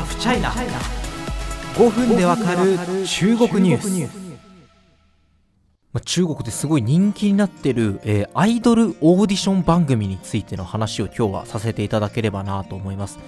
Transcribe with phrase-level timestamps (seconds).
[0.00, 0.48] ハフチャイナ
[1.74, 4.30] 5分でわかる中国ニュース。
[5.92, 13.18] まあ、中国ですごい人気になってる、えー、アイドルオーディション番組についての話を今日はさせていただければなと思います。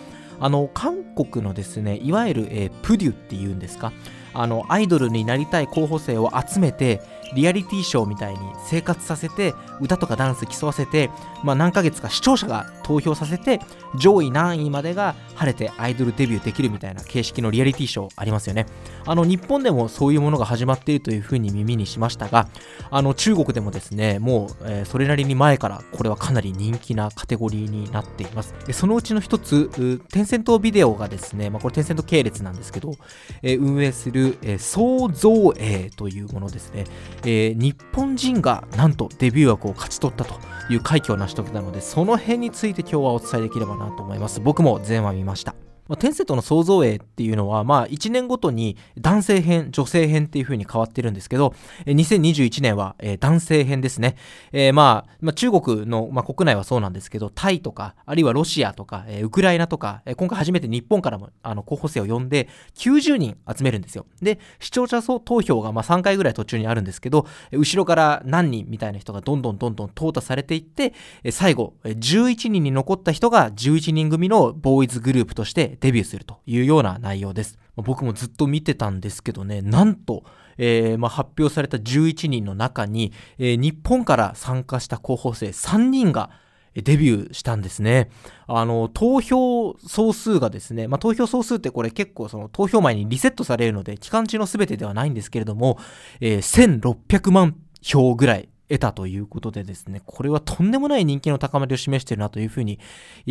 [0.41, 3.93] あの韓国のですねいわゆる、えー、プデュっていうんですか？
[4.35, 7.01] あのアイドルになりたい候補生を集めて
[7.35, 11.11] リアリティショーみたいに生活させて歌とかダンス競わせて、
[11.43, 13.61] まあ、何ヶ月か視聴者が投票させて
[13.97, 18.67] 上位何位までが晴れてアイドルデビューできるみたいな形式のリアリティショーありますよね。
[19.07, 22.49] あの日本でもそういうものが始まっているというふうに耳にしましたが
[22.91, 28.55] あの中国でもですねもう、え、それなりに前からこれはかなり人気なカテゴリーになっています。
[28.73, 29.71] そのうちの一つ
[30.11, 32.95] テンセントビデオがですね、まあ、これテンセント系列なんですけど、
[33.43, 36.85] え、運営する、えー、創造営というものですね、
[37.23, 40.35] えー、日本人がなんとデビュー枠を勝ち取ったと
[40.71, 44.41] いう快挙を成し遂げたのでその辺について今日はお伝えできればなと思います。
[44.41, 45.72] 僕も全話見ました。
[45.89, 51.55] まあ、テンセットの創造営っていうのは、まあ、1年ごとに男性編、女性編っていう風に変わってるんですけど、
[51.87, 54.17] 2021年は、えー、男性編ですね。
[54.53, 64.07] えー、まあ、まあ、中国の、まあ、国内はそうなんですけど、タイとか、あるいはロシアとか、えー、ウクライナとか、え、今回初めて日本からもあの候補生を呼んで、90人集めるんですよ。
[64.21, 70.95] で、視聴者投票がまあ3回ぐらい途中にあるんですけど、後ろから何人みたいな人がどんどんどんどん淘汰されていって、
[71.31, 77.59] 最後、11人に残った人が11人組のボーイズグループとしてデビューするというような内容です。
[77.77, 80.25] 僕もずっと見てたんですけどね、なんと、
[80.59, 86.31] えー、まあ、発表された11人の中に、えー、日本から参加した候補生3人が
[86.75, 88.11] デビューしたんですね。
[88.47, 95.79] あの、投票総数がですね、まあ、投票総数ってこれ結構その投票前にリセットされるので、期間中の全てではないんですけれども、
[96.21, 102.79] えー、1600万票ぐらい得たということでですね、これはとんでもない人気の高まりを示しているなというふうに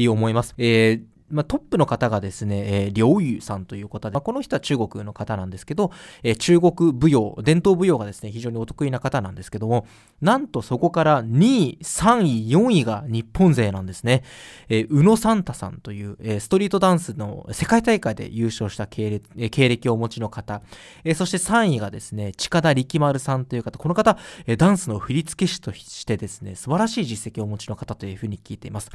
[0.07, 0.53] 思います。
[0.57, 5.91] えーまあ、トップの方がですね、えー、劉裕さんという方で、まあ、この人は中国の方なんですけど、
[6.23, 9.87] えー、中国舞踊、伝統舞踊がですね、非常にお得意な方なんですけども、
[10.21, 14.23] なんとそこから2位、3位、4位が日本勢なんですね。
[14.69, 20.61] えー、宇野サンタさんという、えー、ストリートダンスの世界大会で優勝した経歴,、えー、経歴をお持ちの方、
[21.03, 28.91] えー、そして3位がですね、近田力丸さんという方、この方、えー、ダンスの振付師としてですね、素晴らしい実績をお持ちの方というふうに聞いています。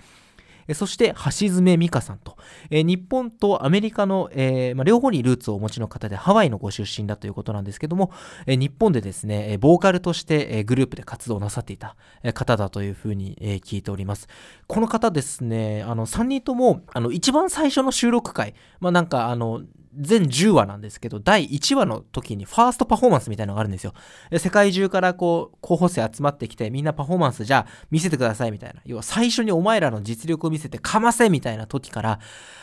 [0.75, 2.37] そして橋爪美香さんと、
[2.71, 8.11] え、日本とアメリカの、えまあ、両方にルーツをお持ちの方でハワイのご出身だということなんですけども、
[8.47, 11.97] え、日本でですね、ボーカルとして、え、グループで活動なさっていた
[12.35, 14.29] 方だというふうに、え、聞いております。
[14.67, 19.63] この方ですね、あの3人ともあの一番最初の収録回、まあなんかあの
[19.99, 23.95] 全10話なんですけど、第1話の時にファーストパフォーマンスみたいなのがあるんですよ。
[24.39, 28.81] 世界中からこう、候補生集まってきて、みんなパフォーマンスじゃあ見せてくださいみたいな。
[28.85, 32.21] 要は最初にお前らの実力を見せてかませみたいな時から、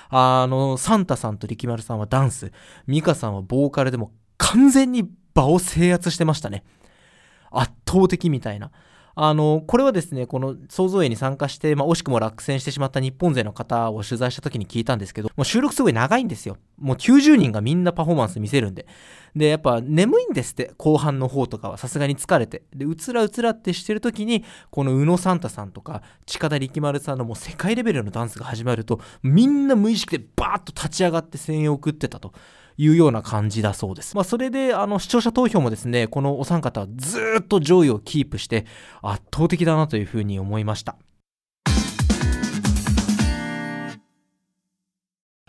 [0.09, 2.51] あの、サンタさんと力丸さんはダンス、
[2.87, 6.63] ミカさんはボーカルでも完全に場を制圧してましたね。
[7.51, 8.71] 圧倒的みたいな。
[9.15, 16.57] あの、これはですね、この創造園に参加して、まあ、惜しくも落選してしまった日本勢の方を取材した時に聞いたんですけど、もう収録すごい長いんですよ。
[16.79, 18.87] もう90人がみんなパフォーマンス見せるんで。
[19.35, 22.63] で、やっぱ眠いんですって、後半の方とかはさすがに疲れて。
[22.75, 32.33] で、うつらうつらってしてる時に、この宇野サンタさんとか、近田力丸さんのもう世界レベルのダンスが始まると、みんな無意識でバーッと立ち上がって声援を送ってたと。
[32.77, 34.15] いうような感じだそうです。
[34.15, 38.65] まあ、それで、あの、視聴者投票もですね、このお三方はずっと上位をキープして
[39.01, 40.95] 圧倒的だなというふうに思いました。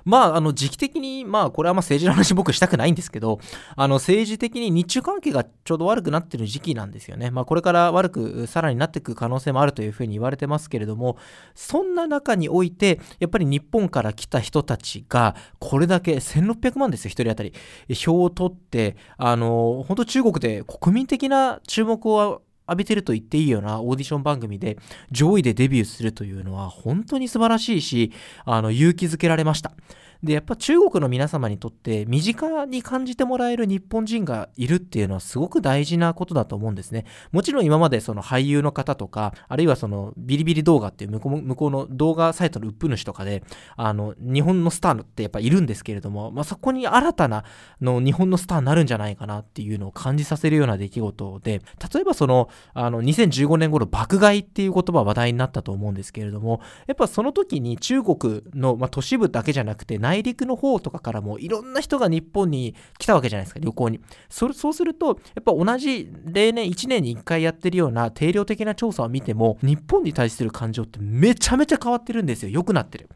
[0.04, 3.40] まあ、あの、時期的に、まあ、これはまあ政治の話僕したくないんですけど、
[3.76, 7.30] あの、政治的に日中関係がちょうど悪くなってる時期なんですよね。
[7.30, 11.16] まあ、これから悪くさらになっていく可能性もあるというふうに言われてますけれども、
[11.54, 17.52] そんな中において、やっぱり日本から来た人たちが、これだけ1600万ですよ、1人当たり。
[17.94, 24.78] 票を取って、あの、本当中国で国民的な注目を浴びてると言っていいようなオーディション番組で
[25.10, 28.12] 上位でデビューするというのは本当に素晴らしいし、
[28.44, 29.72] あの、勇気づけられました。
[30.22, 37.04] で、やっぱ中国の皆様にとって身近に感じてもらえる日本人がいるっていうのはすごく大事なことだと思うんですね。
[37.32, 43.42] もちろん今までその俳優の方とか、あるいはそのビリビリ動画っていう向こう向こうの動画サイトのウップ主とかで、
[43.76, 47.44] あの、日本のスターってやっぱいるんですけれども、まあ、そこに新たな
[47.80, 51.62] の日本のスターになるんじゃないかなっていうのを感じさせるような出来事で、
[51.94, 64.00] 例えばその、あの、2015年頃爆買いっていう言葉話題になったと思うんですけれども、やっぱその時に中国の、まあ、都市部だけじゃなくて内陸の方とかからもいろんな人が日本に来たわけじゃないですか、旅行に。
[64.28, 72.50] そそうすると、やっぱ同じ例年1年に1回やってるような定量的な調査を見ても、日本に対する感情ってめちゃめちゃ変わってるんですよ。
[72.50, 73.08] 良くなってる。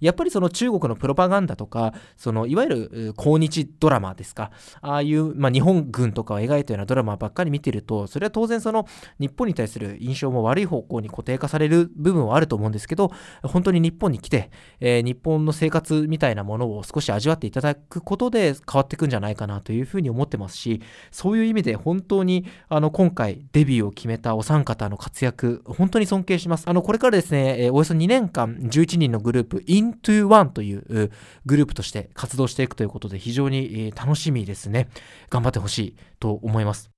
[0.00, 4.50] やっぱりその中国のプロパガンダとか、そのいわゆる抗日ドラマですか、
[4.80, 8.86] ああいう、まあ、日本軍とかを描いたようなドラマばっかり見てると、それは当然その
[9.18, 13.10] 日本に対する印象も悪い方向に固定化される部分はあると思うんですけど、
[13.42, 14.50] 本当に日本に来て、
[14.80, 26.68] えー、日本の生活みたいなものを少し味わっていただくことで変わっていくんじゃないかなというふうに思ってますし、そういう意味で本当にあの今回デビューを決めたお三方の活躍、本当に尊敬します。
[26.68, 29.62] あのこれからですね、えー、およそ2年間11人のグループ
[29.92, 31.10] Into One という
[31.44, 34.88] グループとして活動していくということで非常に楽しみですね。
[35.30, 36.90] 頑張ってほしいと思います。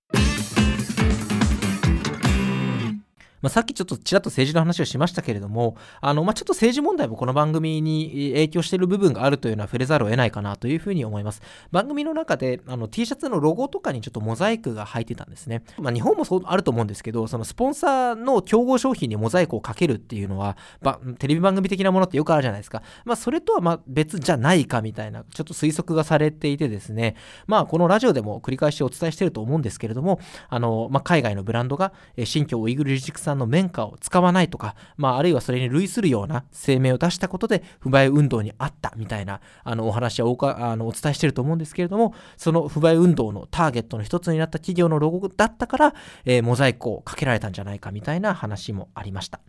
[3.41, 11.43] まあ、さっきちょっとちらっと政治の話をしましたけれども、あのまあ、ちょっと政治問題もこの番組に影響している部分があるというのは触れざるを得ないかなというふうに思います。
[11.71, 15.63] 番組の中であの T シャツのロゴとかにちょっとモザイクが入ってたんですね。
[15.79, 22.83] まあ、日本もそうあると思うんですけど、そのスポンサーの競合商品にモザイクをかけるっていうのは、ばテレビ番組的なものってよくあるじゃないですか。
[23.05, 31.93] まあ、それとはま別じゃないかみたいな、ちょっと推測がされていてですね、まあ、このラジオでも繰り返しお伝えしていると思うんですけれども、あのま、海外のブランドが
[32.25, 45.95] 新疆ウイグル自治区産の綿花を使わないとか、まあ、あるいはそれに類するような声明を出したことで不買運動にあったみたいなあのお話はおかあのお伝えしていると思うんですけれどもその不買運動のターゲットの一つになった企業のロゴだったから、
[46.25, 49.41] えー、モザイクをかけられたんじゃないかみたいな話もありました。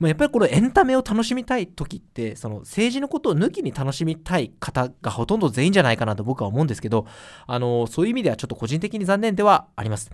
[0.00, 7.06] やっぱりこのエンタメを楽しみたい時ってその政治のことを抜きに楽しみたい方がほとんど全員じゃないかなと僕は思うんですけど
[7.46, 10.10] あのそういう意味ではちょっと個人的に残念ではあります。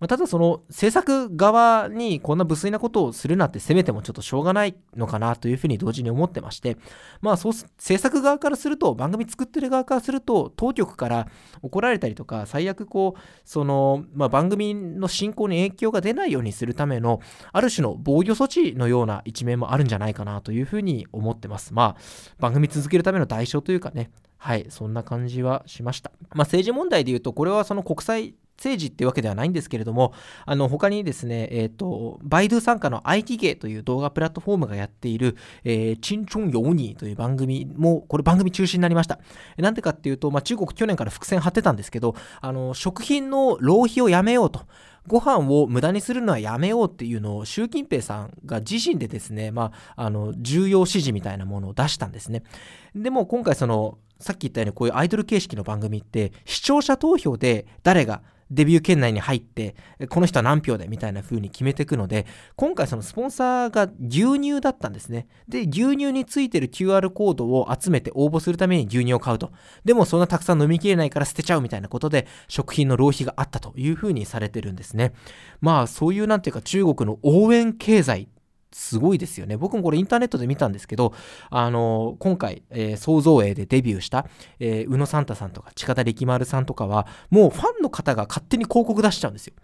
[0.00, 6.78] まあ、ただその制作側にこんな無粋なことをするなってせめてもちょっとしょうがないのかなというふうに同時に思ってまして、
[7.20, 11.28] まあそう制作側からすると、番組作ってる側からすると、当局から
[11.62, 17.20] 怒られたりとか、最悪こう、その、まあ、番組の進行に影響が出ないようにするための、
[17.52, 21.74] ある種の防御措置のような一面もあるんじゃないかなというふうに思ってます。
[21.74, 21.96] まあ、
[22.38, 26.10] 番組続けるための代償というかね、はい、そんな感じはしました。
[26.20, 30.12] まあ、政治問題で言うと、これはその国際政治ってわけではないんですけれども、
[30.44, 39.18] あの他にですね、えっ、ー、と、バイドゥ参加の IT ゲーという動画プラットフォームがやっている、えー、チンチョンヨーニーという番組も、これ番組中止になりました。
[39.56, 44.60] なんでかっていうと、まあ、中国去年から伏線張ってたんですけど、あの食品の浪費をやめようと。
[45.06, 52.42] ご飯を無駄にするのはやめようっていうのを習近平さんが自身でですね、まあ、あの重要指示みたいなものを出したんですね。
[52.94, 59.76] でも今回そのさっき言ったようにこういうアイドル形式の番組って視聴者投票で誰がデビュー圏内に入って、
[60.08, 62.26] この人は何票でみたいな風に決めていくので、
[62.56, 65.26] 今回そのスポンサーが牛乳だったんですね。
[65.48, 69.52] で、牛乳についてる QR コードを集めて応募するために牛乳を買うと。
[69.84, 75.12] でもそんなたくさん飲みきれないから捨てちゃうみたいなことで、食品の浪費があったという風にされてるんですね。
[75.60, 78.28] まあそういうなんていうか中国の応援経済
[78.72, 79.56] すごいですよね。
[79.56, 81.12] 僕もこれインターネットで見たんですけど、
[81.50, 84.26] あの今回、えー、創造営でデビューした、
[84.58, 89.54] えー、宇野サンタさんとか近田力丸さんとかは、もうファンの方が勝手に広告出しちゃうんですよ。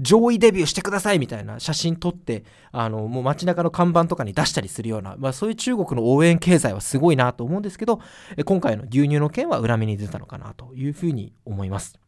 [0.00, 8.00] 上位デビューしてくださいみたいな写真撮って、あの、もう街中の看板とかに出したりするような、まあそういう中国の応援経済はすごいなと思うんですけど、
[8.44, 11.98] 今回の牛乳の件は裏目に出たのかなというふうに思います。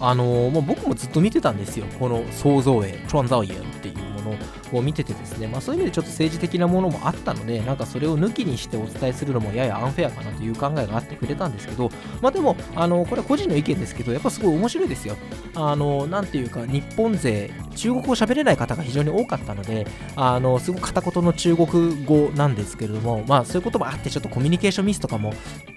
[0.00, 1.86] あのー、もう僕もずっと見てたんですよ。
[1.98, 3.50] この創造営、創造営っ
[3.82, 4.32] ていうも
[4.72, 15.16] のを見ててですね、まあ、そういう意味でちょっと政治的なものもあったので、なんかそれを抜きにしてお伝えするのもややアンフェアかなという考えがあってくれたんですけど、まあでも、あのこれは個人の意見ですけど、やっぱすごい面白いですよ。
[15.54, 19.86] あの、なんていうか、日本勢、中国語喋れない方が非常に多かったので、
[20.16, 25.34] あの、すごく片言の中国語なんですけれども、まあそういうこともあって、ちょっとコミュニケーションミスとかも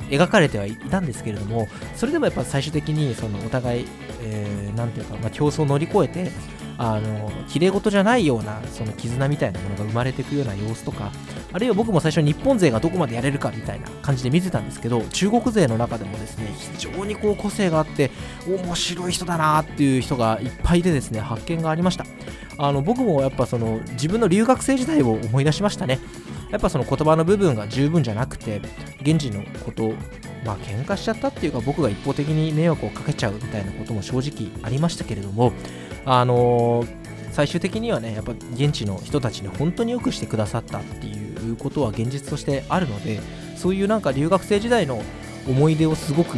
[0.10, 3.86] 描かれてはいたんですけれども、それでもやっぱ最終的に、そのお互い、
[4.22, 6.32] えー、ていうか、まあ、競争を乗り越えて、
[6.78, 11.12] あの綺麗事じゃないようなその絆みたいなものが生まれていくような様子とか
[11.52, 18.12] あるいは僕も最初日本勢がどこまでやれるかみたいな感じで見てたんですけど中国勢の中でもですね非常にこう個性があって
[18.48, 22.06] 面白い人だなっていう人がいっぱいでですね発見がありました。
[22.58, 26.00] あの僕もやっぱその自分の留学生時代を思い出しましたね。
[26.54, 28.62] やっぱその言葉の部分が十分じゃなくて
[29.02, 29.92] 現地のこと
[30.46, 35.52] まあ喧嘩しちゃったっていうか僕が一方的に迷惑をかけちゃうみたいなことも正直ありましたけれども
[36.06, 36.88] あのー、
[37.32, 43.20] 最終的にはねやっぱ現地の人たちに本当によくしてくださったっていうことは現実としてあるので
[43.58, 45.02] そういうなんか留学生時代の
[45.48, 46.38] 思い出をすごく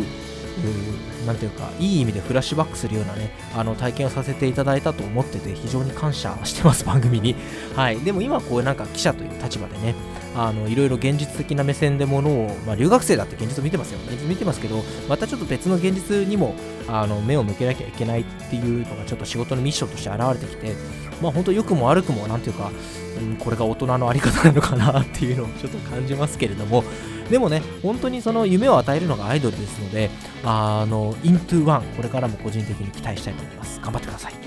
[1.26, 7.36] なんていうかいい意味でフラッシュバックするようなねあの体験をさせていただいたと思ってて非常に感謝してます番組に。
[7.76, 8.00] はい。
[8.00, 9.96] でも今こうなんか記者という立場でね
[10.36, 16.56] あのいろいろ現実的な目線でものを、まあ、留学生だって現実を見てますよ現実見てますけどまたちょっと別の現実にも
[16.88, 20.76] あの目を向けなきゃいけないっていうのがちょっと仕事のミッションとして現れてきて
[21.22, 22.72] まあ本当良くも悪くもなんていうか、
[23.20, 26.84] うん、これが大人のあり方なのかなっていうのをちょっと感じますけれども。
[27.30, 30.12] でもね本当にその夢を与えるのがアイドルですので
[30.44, 33.80] あのイントゥワンこれからも個人的に期待したいと思います。
[33.82, 34.45] 頑張ってください。